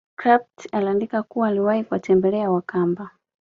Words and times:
Krapf 0.15 0.47
aliandika 0.71 1.23
kuwa 1.23 1.47
aliwahi 1.47 1.83
kuwatembela 1.83 2.51
wakamba 2.51 3.09